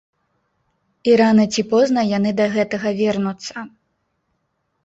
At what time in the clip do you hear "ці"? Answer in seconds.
1.55-1.61